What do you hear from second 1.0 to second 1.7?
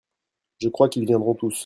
viendront tous.